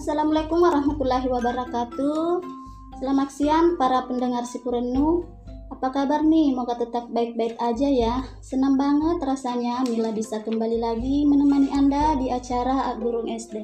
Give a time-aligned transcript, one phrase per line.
[0.00, 2.40] Assalamualaikum warahmatullahi wabarakatuh.
[3.04, 5.28] Selamat siang para pendengar Sipurenu.
[5.68, 6.56] Apa kabar nih?
[6.56, 8.24] Moga tetap baik-baik aja ya.
[8.40, 13.60] Senang banget rasanya Mila bisa kembali lagi menemani Anda di acara Gurung SD.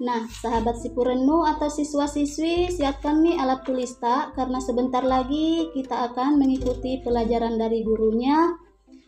[0.00, 6.40] Nah, sahabat Sipurenu atau siswa-siswi, siapkan nih alat tulis tak karena sebentar lagi kita akan
[6.40, 8.56] mengikuti pelajaran dari gurunya.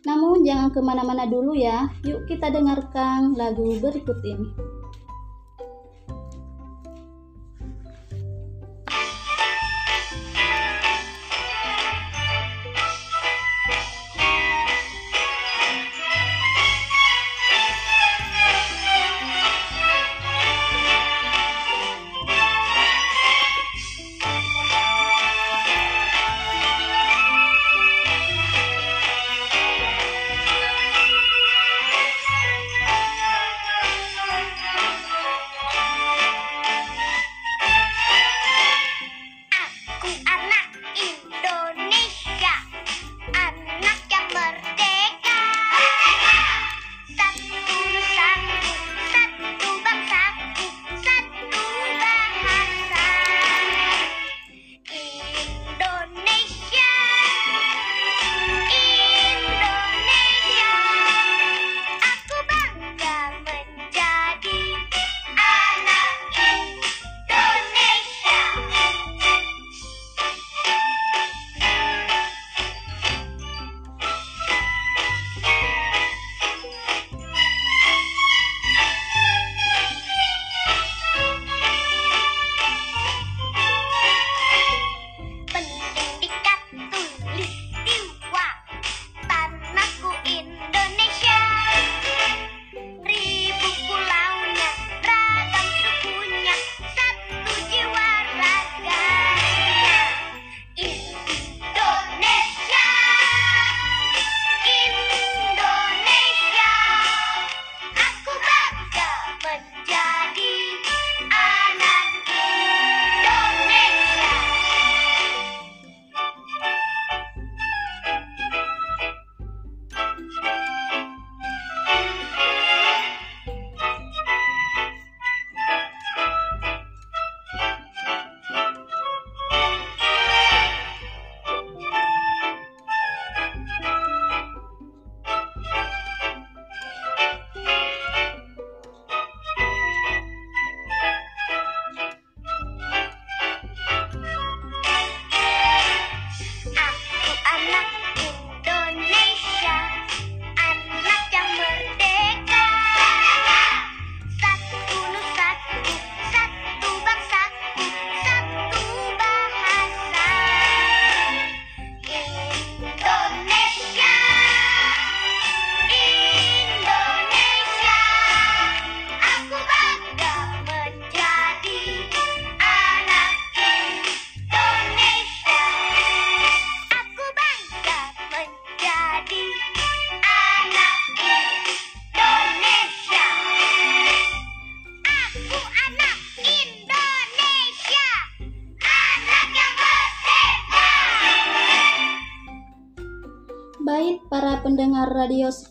[0.04, 4.73] Namun jangan ke mana-mana dulu ya, yuk kita dengarkan lagu berikut ini.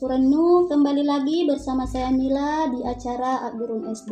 [0.04, 4.12] Radio Sipurenu, kembali lagi bersama saya Mila di acara Gurung SD.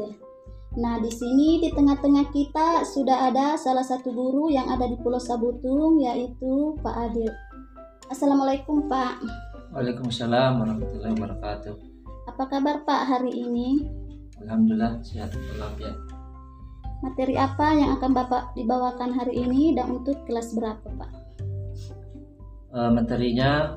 [0.79, 5.19] Nah, di sini di tengah-tengah kita sudah ada salah satu guru yang ada di Pulau
[5.19, 7.27] Sabutung, yaitu Pak Adil.
[8.07, 9.19] Assalamualaikum Pak.
[9.75, 11.75] Waalaikumsalam warahmatullahi wabarakatuh.
[12.31, 13.83] Apa kabar Pak hari ini?
[14.47, 15.99] Alhamdulillah sehat walafiat.
[17.03, 21.11] Materi apa yang akan Bapak dibawakan hari ini dan untuk kelas berapa Pak?
[22.71, 23.75] Eh, materinya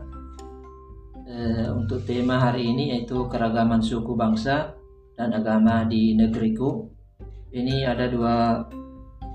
[1.28, 4.76] eh, untuk tema hari ini yaitu keragaman suku bangsa
[5.16, 6.88] dan agama di negeriku.
[7.54, 8.66] Ini ada dua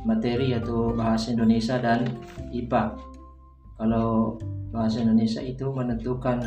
[0.04, 2.08] materi yaitu bahasa Indonesia dan
[2.52, 2.96] IPA.
[3.80, 4.36] Kalau
[4.76, 6.44] bahasa Indonesia itu menentukan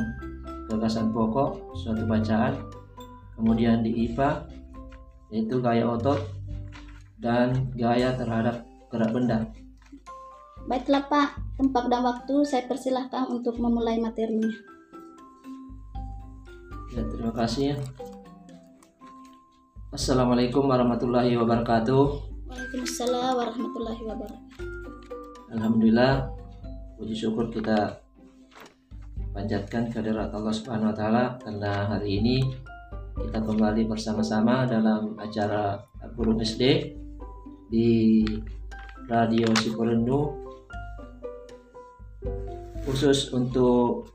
[0.69, 2.61] gagasan pokok suatu bacaan,
[3.37, 4.47] kemudian di IPA
[5.33, 6.21] yaitu gaya otot
[7.17, 9.49] dan gaya terhadap gerak benda.
[10.69, 14.72] Baiklah Pak, tempat dan waktu saya persilahkan untuk memulai materinya.
[16.93, 17.73] Ya, terima kasih.
[19.97, 22.05] Assalamualaikum warahmatullahi wabarakatuh.
[22.53, 25.57] Waalaikumsalam warahmatullahi wabarakatuh.
[25.57, 26.29] Alhamdulillah,
[27.01, 27.97] puji syukur kita
[29.33, 32.45] panjatkan kehadirat Allah Subhanahu wa taala karena hari ini
[33.17, 35.81] kita kembali bersama-sama dalam acara
[36.13, 36.93] Guru SD
[37.73, 38.21] di
[39.09, 40.45] Radio Sipolendu.
[42.85, 44.12] Khusus untuk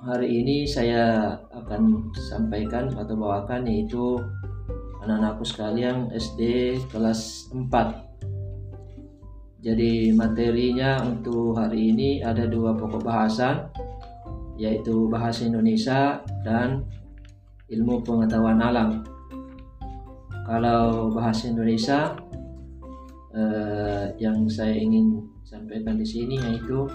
[0.00, 4.16] hari ini saya akan sampaikan atau bawakan yaitu
[5.04, 7.68] anak-anakku sekalian SD kelas 4.
[9.60, 13.68] Jadi materinya untuk hari ini ada dua pokok bahasan
[14.56, 16.88] yaitu bahasa Indonesia dan
[17.68, 19.04] ilmu pengetahuan alam.
[20.48, 22.16] Kalau bahasa Indonesia
[23.36, 26.88] eh, yang saya ingin sampaikan di sini yaitu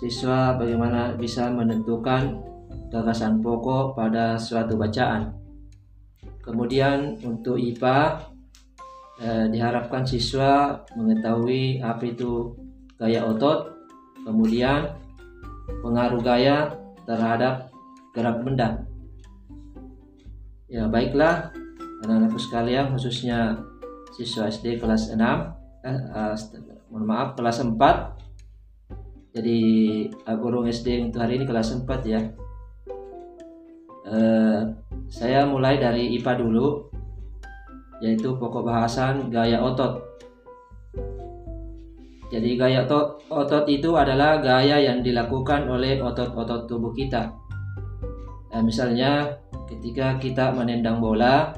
[0.00, 2.40] siswa bagaimana bisa menentukan
[2.88, 5.28] gagasan pokok pada suatu bacaan.
[6.40, 8.24] Kemudian untuk IPA
[9.20, 12.56] eh, diharapkan siswa mengetahui apa itu
[12.96, 13.76] gaya otot,
[14.24, 14.88] kemudian
[15.84, 16.72] pengaruh gaya
[17.04, 17.68] terhadap
[18.16, 18.80] gerak benda.
[20.72, 21.52] Ya, baiklah
[22.00, 23.60] anak-anakku sekalian khususnya
[24.16, 26.34] siswa SD kelas 6 eh, eh,
[26.88, 28.19] mohon maaf kelas 4
[29.30, 29.58] jadi
[30.38, 32.20] guru SD untuk hari ini kelas 4 ya
[34.10, 34.60] eh,
[35.10, 36.90] saya mulai dari IPA dulu
[38.00, 40.10] yaitu pokok bahasan gaya otot
[42.30, 42.86] jadi gaya
[43.26, 47.34] otot, itu adalah gaya yang dilakukan oleh otot-otot tubuh kita.
[48.54, 49.34] Nah, misalnya
[49.66, 51.50] ketika kita menendang bola,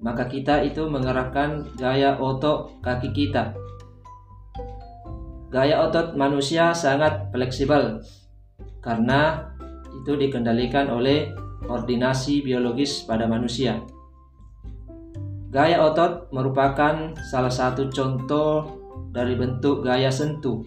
[0.00, 3.52] maka kita itu mengerahkan gaya otot kaki kita.
[5.56, 8.04] Gaya otot manusia sangat fleksibel
[8.84, 9.48] karena
[9.96, 11.32] itu dikendalikan oleh
[11.64, 13.80] koordinasi biologis pada manusia.
[15.48, 18.68] Gaya otot merupakan salah satu contoh
[19.16, 20.60] dari bentuk gaya sentuh.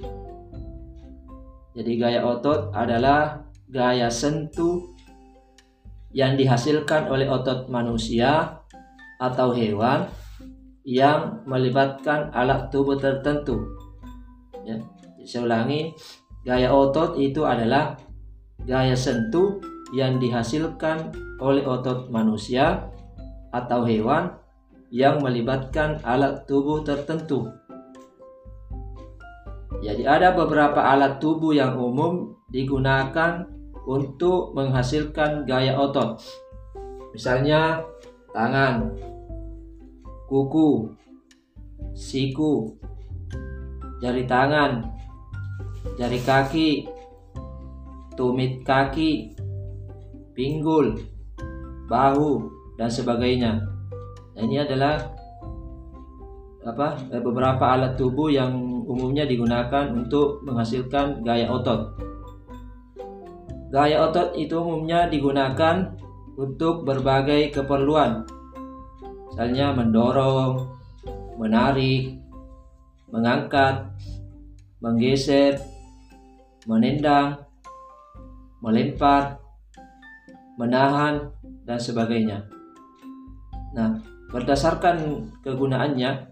[1.78, 4.90] Jadi gaya otot adalah gaya sentuh
[6.10, 8.58] yang dihasilkan oleh otot manusia
[9.22, 10.10] atau hewan
[10.82, 13.79] yang melibatkan alat tubuh tertentu.
[14.70, 14.78] Ya,
[15.26, 15.98] saya ulangi,
[16.46, 17.98] gaya otot itu adalah
[18.70, 19.58] gaya sentuh
[19.98, 21.10] yang dihasilkan
[21.42, 22.86] oleh otot manusia
[23.50, 24.30] atau hewan
[24.94, 27.50] yang melibatkan alat tubuh tertentu.
[29.82, 33.48] Jadi ada beberapa alat tubuh yang umum digunakan
[33.90, 36.22] untuk menghasilkan gaya otot.
[37.16, 37.82] Misalnya
[38.36, 38.94] tangan,
[40.30, 40.94] kuku,
[41.98, 42.78] siku,
[44.00, 44.84] jari tangan,
[46.00, 46.88] jari kaki,
[48.16, 49.36] tumit kaki,
[50.36, 50.96] pinggul,
[51.92, 52.48] bahu,
[52.80, 53.60] dan sebagainya.
[54.36, 55.20] Nah, ini adalah
[56.64, 58.52] apa beberapa alat tubuh yang
[58.88, 61.96] umumnya digunakan untuk menghasilkan gaya otot.
[63.70, 65.94] Gaya otot itu umumnya digunakan
[66.40, 68.24] untuk berbagai keperluan,
[69.30, 70.72] misalnya mendorong,
[71.36, 72.16] menarik,
[73.10, 73.90] mengangkat,
[74.80, 75.60] menggeser,
[76.66, 77.42] menendang,
[78.62, 79.40] melempar,
[80.60, 81.32] menahan,
[81.64, 82.50] dan sebagainya.
[83.78, 84.02] Nah,
[84.34, 86.30] berdasarkan kegunaannya,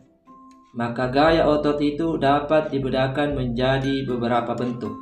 [0.77, 4.93] maka gaya otot itu dapat dibedakan menjadi beberapa bentuk.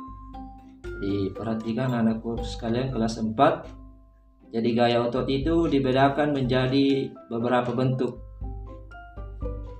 [1.00, 4.52] Diperhatikan anakku sekalian kelas 4.
[4.52, 8.25] Jadi gaya otot itu dibedakan menjadi beberapa bentuk.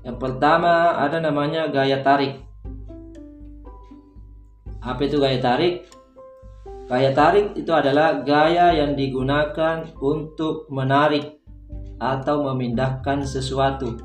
[0.07, 2.39] Yang pertama ada namanya gaya tarik.
[4.79, 5.83] Apa itu gaya tarik?
[6.87, 11.43] Gaya tarik itu adalah gaya yang digunakan untuk menarik
[11.99, 13.99] atau memindahkan sesuatu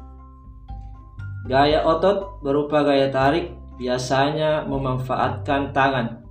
[1.42, 3.50] Gaya otot berupa gaya tarik
[3.82, 6.22] biasanya memanfaatkan tangan.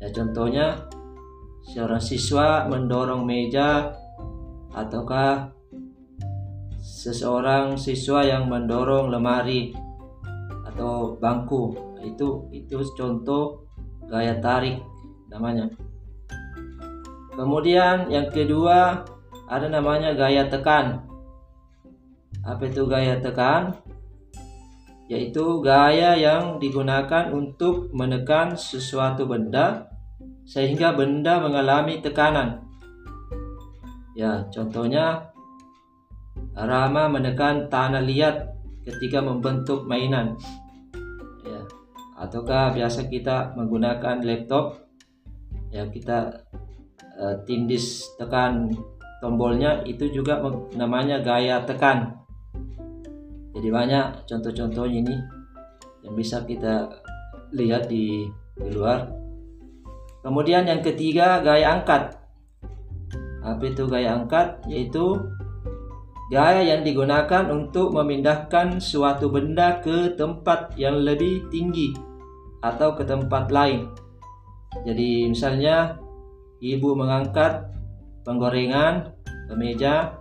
[0.00, 0.88] Ya contohnya
[1.68, 3.92] seorang siswa mendorong meja
[4.72, 5.52] ataukah
[7.02, 9.74] seseorang siswa yang mendorong lemari
[10.70, 11.74] atau bangku.
[12.06, 13.66] Itu itu contoh
[14.06, 14.78] gaya tarik
[15.26, 15.66] namanya.
[17.34, 19.02] Kemudian yang kedua
[19.50, 21.02] ada namanya gaya tekan.
[22.46, 23.82] Apa itu gaya tekan?
[25.12, 29.92] yaitu gaya yang digunakan untuk menekan sesuatu benda
[30.48, 32.64] sehingga benda mengalami tekanan.
[34.16, 35.31] Ya, contohnya
[36.52, 38.52] Rama menekan tanah liat
[38.84, 40.36] ketika membentuk mainan.
[41.46, 41.64] Ya,
[42.20, 44.84] ataukah biasa kita menggunakan laptop?
[45.72, 46.44] Ya kita
[47.16, 48.68] uh, tindis tekan
[49.24, 50.44] tombolnya itu juga
[50.76, 52.20] namanya gaya tekan.
[53.56, 55.16] Jadi banyak contoh-contoh ini
[56.04, 56.90] yang bisa kita
[57.54, 58.28] lihat di,
[58.58, 59.08] di luar.
[60.20, 62.18] Kemudian yang ketiga gaya angkat.
[63.42, 64.60] Apa itu gaya angkat?
[64.66, 65.18] Yaitu
[66.32, 71.92] gaya yang digunakan untuk memindahkan suatu benda ke tempat yang lebih tinggi
[72.64, 73.92] atau ke tempat lain.
[74.88, 76.00] Jadi misalnya
[76.64, 77.68] ibu mengangkat
[78.24, 79.12] penggorengan
[79.44, 80.16] ke meja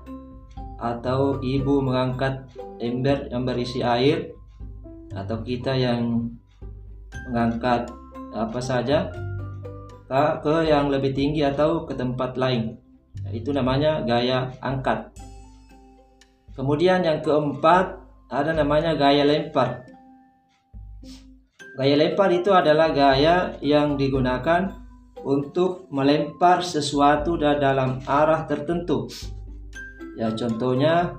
[0.83, 2.43] atau ibu mengangkat
[2.83, 4.35] ember yang berisi air
[5.15, 6.27] atau kita yang
[7.31, 7.87] mengangkat
[8.35, 9.15] apa saja
[10.11, 12.75] ke, yang lebih tinggi atau ke tempat lain.
[13.31, 15.30] Itu namanya gaya angkat.
[16.55, 17.99] Kemudian yang keempat
[18.31, 19.87] ada namanya gaya lempar.
[21.79, 24.71] Gaya lempar itu adalah gaya yang digunakan
[25.23, 29.07] untuk melempar sesuatu dalam arah tertentu.
[30.19, 31.15] Ya, contohnya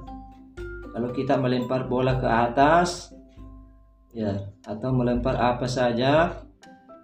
[0.93, 3.17] kalau kita melempar bola ke atas
[4.13, 6.45] ya atau melempar apa saja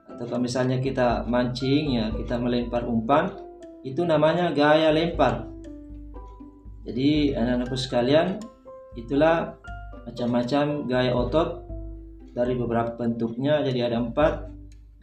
[0.05, 3.33] atau kalau misalnya kita mancing ya kita melempar umpan
[3.81, 5.48] itu namanya gaya lempar.
[6.89, 8.41] Jadi anak-anakku sekalian
[8.97, 9.61] itulah
[10.09, 11.69] macam-macam gaya otot
[12.33, 14.49] dari beberapa bentuknya jadi ada empat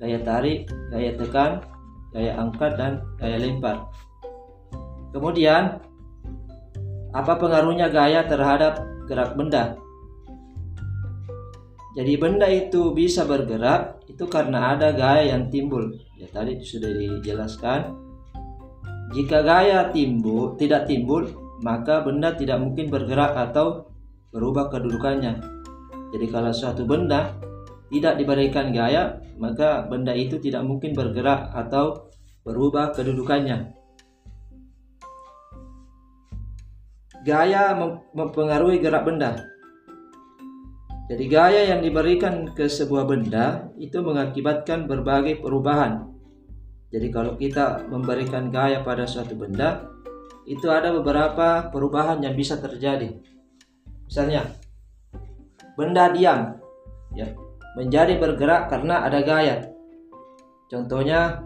[0.01, 1.61] gaya tarik, gaya tekan,
[2.09, 3.85] gaya angkat dan gaya lempar.
[5.13, 5.77] Kemudian
[7.13, 9.77] apa pengaruhnya gaya terhadap gerak benda?
[11.95, 15.95] Jadi benda itu bisa bergerak itu karena ada gaya yang timbul.
[16.19, 17.93] Ya tadi sudah dijelaskan.
[19.15, 23.87] Jika gaya timbul tidak timbul, maka benda tidak mungkin bergerak atau
[24.35, 25.39] berubah kedudukannya.
[26.11, 27.35] Jadi kalau suatu benda
[27.87, 32.11] tidak diberikan gaya, maka benda itu tidak mungkin bergerak atau
[32.43, 33.71] berubah kedudukannya.
[37.25, 37.73] Gaya
[38.13, 39.39] mempengaruhi gerak benda.
[41.05, 46.09] Jadi gaya yang diberikan ke sebuah benda itu mengakibatkan berbagai perubahan.
[46.89, 49.94] Jadi kalau kita memberikan gaya pada suatu benda,
[50.45, 53.17] itu ada beberapa perubahan yang bisa terjadi.
[54.05, 54.45] Misalnya,
[55.73, 56.61] benda diam,
[57.17, 57.33] ya,
[57.73, 59.65] menjadi bergerak karena ada gaya.
[60.69, 61.41] Contohnya,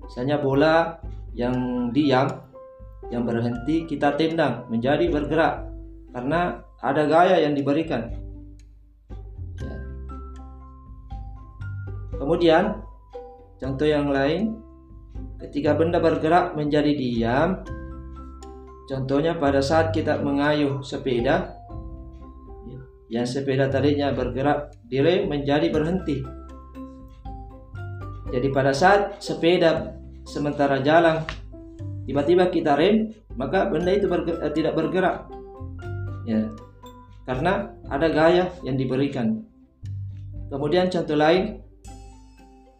[0.00, 0.96] misalnya bola
[1.36, 2.28] yang diam,
[3.12, 5.68] yang berhenti kita tendang menjadi bergerak
[6.16, 8.08] karena ada gaya yang diberikan.
[9.60, 9.76] Ya.
[12.16, 12.80] Kemudian,
[13.60, 14.56] contoh yang lain,
[15.44, 17.60] ketika benda bergerak menjadi diam,
[18.88, 21.62] contohnya pada saat kita mengayuh sepeda,
[23.12, 26.24] yang sepeda tadinya bergerak direm menjadi berhenti.
[28.32, 29.92] Jadi pada saat sepeda
[30.24, 31.20] sementara jalan
[32.08, 35.28] tiba-tiba kita rem, maka benda itu eh, tidak bergerak.
[36.24, 36.48] Ya.
[37.28, 39.44] Karena ada gaya yang diberikan.
[40.48, 41.60] Kemudian contoh lain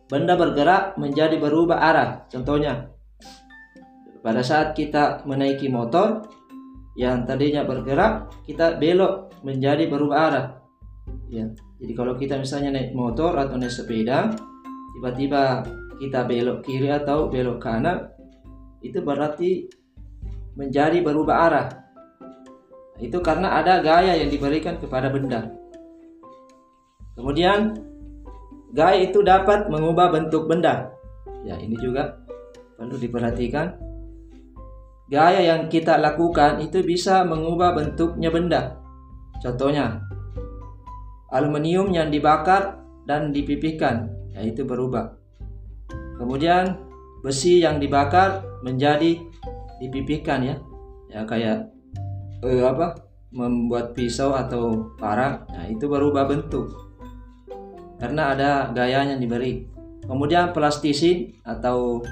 [0.09, 2.11] benda bergerak menjadi berubah arah.
[2.33, 2.92] Contohnya
[4.23, 6.23] pada saat kita menaiki motor
[6.95, 10.47] yang tadinya bergerak, kita belok menjadi berubah arah.
[11.27, 11.51] Ya.
[11.83, 14.31] Jadi kalau kita misalnya naik motor atau naik sepeda,
[14.95, 15.67] tiba-tiba
[15.99, 18.07] kita belok kiri atau belok kanan,
[18.79, 19.67] itu berarti
[20.55, 21.67] menjadi berubah arah.
[23.03, 25.51] Itu karena ada gaya yang diberikan kepada benda.
[27.19, 27.75] Kemudian
[28.71, 30.95] gaya itu dapat mengubah bentuk benda.
[31.43, 32.23] Ya, ini juga
[32.79, 33.92] perlu diperhatikan.
[35.13, 38.81] Gaya yang kita lakukan itu bisa mengubah bentuknya benda.
[39.45, 40.01] Contohnya,
[41.29, 45.13] aluminium yang dibakar dan dipipihkan, yaitu berubah.
[46.17, 46.81] Kemudian
[47.21, 49.21] besi yang dibakar menjadi
[49.85, 50.57] dipipihkan ya,
[51.13, 51.69] ya kayak
[52.41, 52.97] eh, apa?
[53.37, 56.73] Membuat pisau atau parang, nah itu berubah bentuk
[58.03, 59.63] karena ada gaya yang diberi.
[60.03, 62.03] Kemudian plastisin atau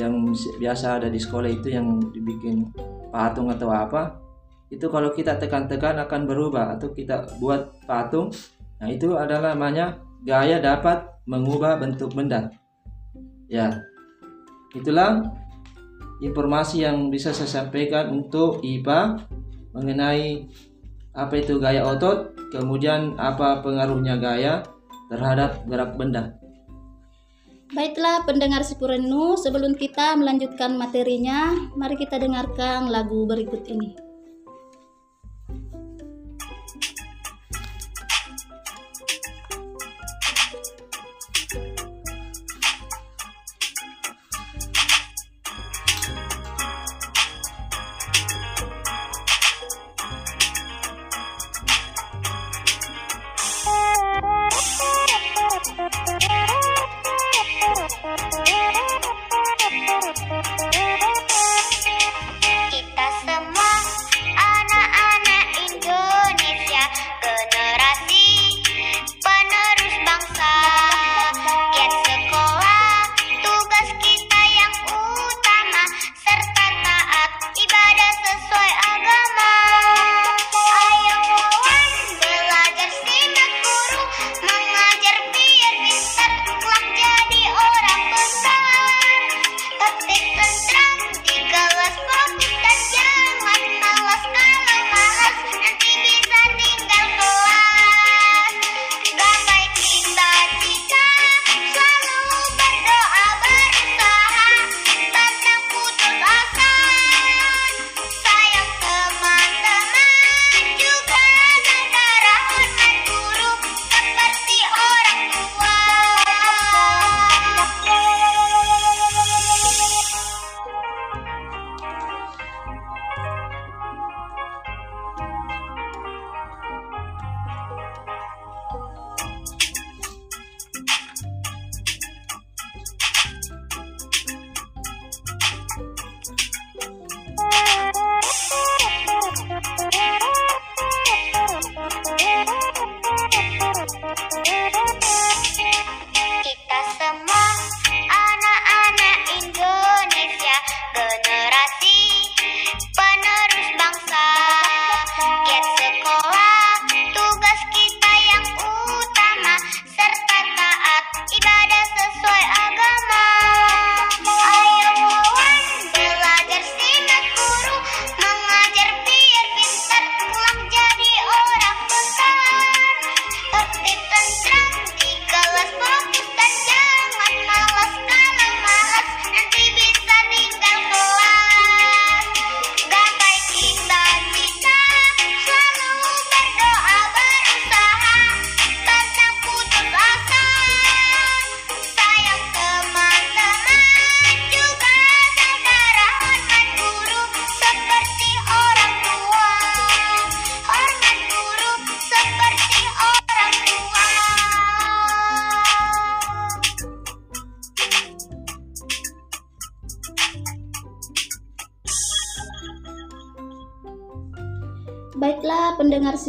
[0.00, 0.12] yang
[0.56, 2.72] biasa ada di sekolah itu yang dibikin
[3.12, 4.16] patung atau apa
[4.72, 8.32] itu kalau kita tekan-tekan akan berubah atau kita buat patung
[8.80, 12.50] nah itu adalah namanya gaya dapat mengubah bentuk benda.
[13.46, 13.82] Ya
[14.72, 15.20] itulah
[16.24, 19.20] informasi yang bisa saya sampaikan untuk IPA
[19.76, 20.48] mengenai
[21.12, 24.64] apa itu gaya otot kemudian apa pengaruhnya gaya
[25.12, 26.32] terhadap gerak benda
[27.72, 34.11] Baiklah pendengar Sipurenu, sebelum kita melanjutkan materinya, mari kita dengarkan lagu berikut ini.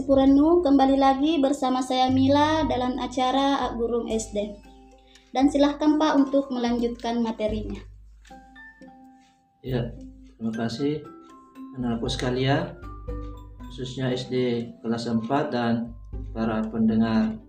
[0.04, 4.52] Sipurenu, kembali lagi bersama saya Mila dalam acara Ak Gurung SD.
[5.32, 7.80] Dan silahkan Pak untuk melanjutkan materinya.
[9.64, 9.96] Ya,
[10.36, 11.08] terima kasih
[11.80, 12.76] anak-anakku sekalian,
[13.64, 15.24] khususnya SD kelas 4
[15.56, 15.96] dan
[16.36, 17.40] para pendengar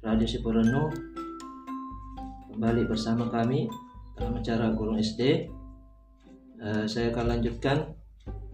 [0.00, 0.88] Radio Sipurenu.
[2.48, 3.68] Kembali bersama kami
[4.16, 5.52] dalam acara Gurung SD.
[6.64, 7.92] Eh, saya akan lanjutkan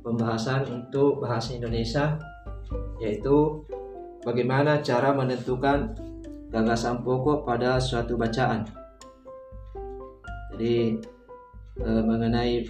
[0.03, 2.19] pembahasan untuk bahasa Indonesia
[2.99, 3.63] yaitu
[4.25, 5.95] bagaimana cara menentukan
[6.51, 8.65] gagasan pokok pada suatu bacaan.
[10.55, 10.97] Jadi
[11.83, 12.65] eh, mengenai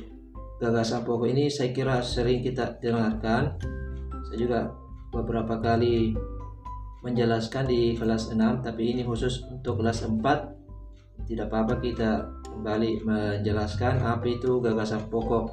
[0.59, 3.57] gagasan pokok ini saya kira sering kita dengarkan.
[4.27, 4.61] Saya juga
[5.15, 6.13] beberapa kali
[7.07, 14.03] menjelaskan di kelas 6 tapi ini khusus untuk kelas 4 tidak apa-apa kita kembali menjelaskan
[14.03, 15.47] apa itu gagasan pokok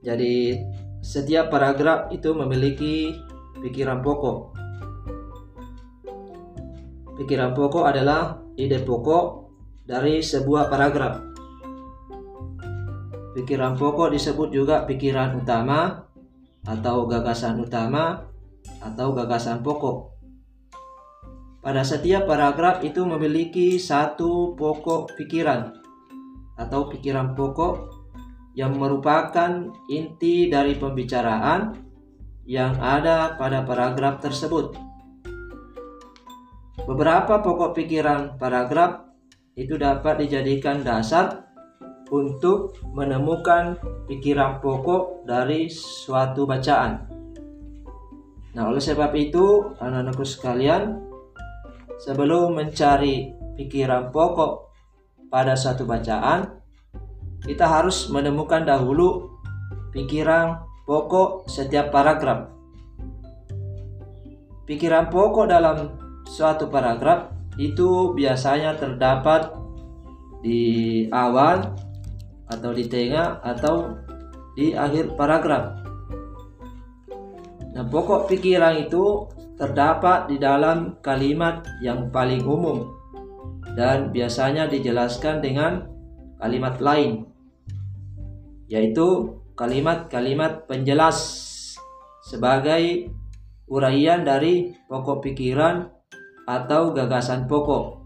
[0.00, 0.56] jadi
[1.04, 3.12] setiap paragraf itu memiliki
[3.60, 4.56] pikiran pokok.
[7.20, 9.52] Pikiran pokok adalah ide pokok
[9.84, 11.20] dari sebuah paragraf.
[13.36, 16.08] Pikiran pokok disebut juga pikiran utama
[16.64, 18.24] atau gagasan utama
[18.80, 20.16] atau gagasan pokok.
[21.60, 25.68] Pada setiap paragraf itu memiliki satu pokok pikiran
[26.56, 27.93] atau pikiran pokok
[28.54, 31.74] yang merupakan inti dari pembicaraan
[32.46, 34.74] yang ada pada paragraf tersebut.
[36.84, 39.10] Beberapa pokok pikiran paragraf
[39.54, 41.46] itu dapat dijadikan dasar
[42.10, 47.08] untuk menemukan pikiran pokok dari suatu bacaan.
[48.54, 51.02] Nah, oleh sebab itu, anak-anakku sekalian,
[51.98, 54.70] sebelum mencari pikiran pokok
[55.26, 56.62] pada suatu bacaan,
[57.44, 59.36] kita harus menemukan dahulu
[59.92, 62.48] pikiran pokok setiap paragraf.
[64.64, 65.92] Pikiran pokok dalam
[66.24, 67.28] suatu paragraf
[67.60, 69.52] itu biasanya terdapat
[70.40, 71.76] di awal
[72.48, 73.92] atau di tengah atau
[74.56, 75.84] di akhir paragraf.
[77.76, 79.28] Nah, pokok pikiran itu
[79.60, 82.88] terdapat di dalam kalimat yang paling umum
[83.76, 85.86] dan biasanya dijelaskan dengan
[86.38, 87.33] kalimat lain
[88.74, 91.46] yaitu kalimat-kalimat penjelas
[92.26, 93.06] sebagai
[93.70, 95.86] uraian dari pokok pikiran
[96.42, 98.02] atau gagasan pokok.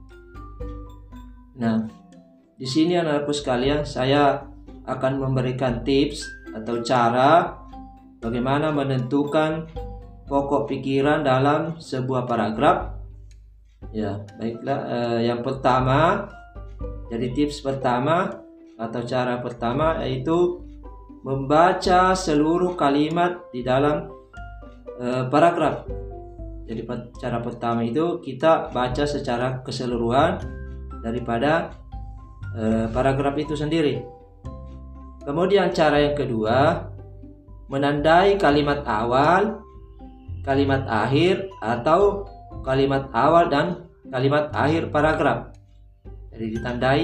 [1.57, 1.89] Nah,
[2.61, 4.45] di sini anak-anakku sekalian, saya
[4.85, 7.57] akan memberikan tips atau cara
[8.21, 9.73] bagaimana menentukan
[10.29, 12.93] pokok pikiran dalam sebuah paragraf.
[13.97, 14.81] Ya, baiklah.
[14.85, 16.29] Eh, yang pertama,
[17.09, 18.48] jadi tips pertama
[18.79, 20.63] atau cara pertama yaitu
[21.27, 24.07] membaca seluruh kalimat di dalam
[25.03, 25.85] uh, paragraf.
[26.69, 26.85] Jadi
[27.19, 30.39] cara pertama itu kita baca secara keseluruhan
[31.03, 31.75] daripada
[32.55, 33.99] uh, paragraf itu sendiri.
[35.27, 36.89] Kemudian cara yang kedua
[37.69, 39.61] menandai kalimat awal,
[40.47, 42.25] kalimat akhir atau
[42.65, 45.53] kalimat awal dan kalimat akhir paragraf.
[46.33, 47.03] Jadi ditandai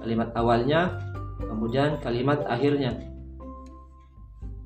[0.00, 0.96] kalimat awalnya,
[1.38, 2.96] kemudian kalimat akhirnya.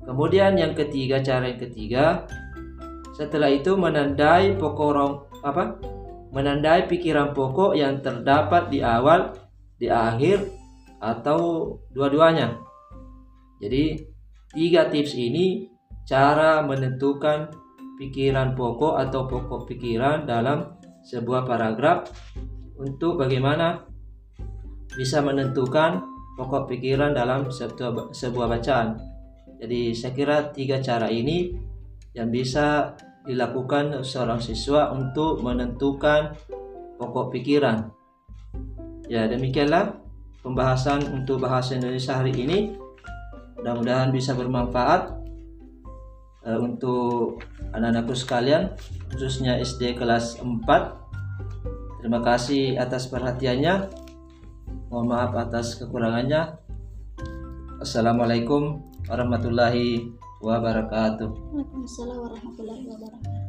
[0.05, 2.23] Kemudian yang ketiga, cara yang ketiga,
[3.15, 5.77] setelah itu menandai pokok apa?
[6.31, 9.33] Menandai pikiran pokok yang terdapat di awal,
[9.79, 10.45] di akhir,
[10.99, 12.59] atau dua-duanya.
[13.59, 14.03] Jadi
[14.51, 15.71] tiga tips ini
[16.05, 17.49] cara menentukan
[17.97, 20.75] pikiran pokok atau pokok pikiran dalam
[21.07, 22.11] sebuah paragraf
[22.75, 23.87] untuk bagaimana
[24.95, 26.03] bisa menentukan
[26.35, 27.47] pokok pikiran dalam
[28.11, 28.99] sebuah bacaan.
[29.59, 31.55] Jadi saya kira tiga cara ini
[32.11, 36.35] yang bisa dilakukan seorang siswa untuk menentukan
[36.99, 37.91] pokok pikiran.
[39.07, 39.95] Ya demikianlah
[40.45, 42.77] pembahasan untuk bahasa Indonesia hari ini.
[43.59, 45.17] Mudah-mudahan bisa bermanfaat
[46.45, 47.41] uh, untuk
[47.73, 48.77] anak-anakku sekalian,
[49.09, 50.61] khususnya SD kelas 4.
[51.99, 54.04] Terima kasih atas perhatiannya.
[54.95, 56.55] Mohon maaf atas kekurangannya.
[57.83, 58.79] Assalamualaikum
[59.11, 60.07] warahmatullahi
[60.39, 61.51] wabarakatuh.
[61.51, 63.43] Waalaikumsalam warahmatullahi wabarakatuh.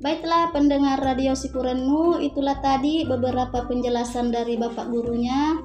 [0.00, 5.60] Baiklah pendengar Radio Sipurenu, itulah tadi beberapa penjelasan dari Bapak gurunya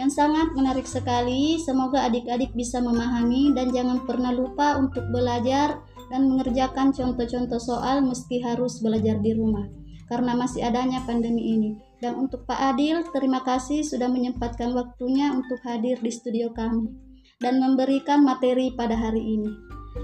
[0.00, 1.60] yang sangat menarik sekali.
[1.60, 8.40] Semoga adik-adik bisa memahami dan jangan pernah lupa untuk belajar dan mengerjakan contoh-contoh soal meski
[8.40, 9.68] harus belajar di rumah
[10.06, 11.70] karena masih adanya pandemi ini.
[12.02, 16.92] Dan untuk Pak Adil, terima kasih sudah menyempatkan waktunya untuk hadir di studio kami
[17.40, 19.50] dan memberikan materi pada hari ini.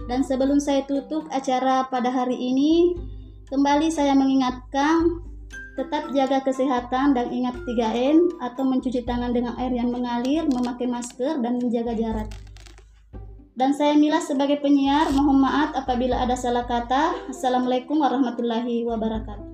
[0.09, 2.97] Dan sebelum saya tutup acara pada hari ini,
[3.53, 5.21] kembali saya mengingatkan
[5.73, 11.41] tetap jaga kesehatan dan ingat 3M atau mencuci tangan dengan air yang mengalir, memakai masker
[11.41, 12.29] dan menjaga jarak.
[13.53, 17.29] Dan saya Mila sebagai penyiar, mohon maaf apabila ada salah kata.
[17.29, 19.52] Assalamualaikum warahmatullahi wabarakatuh.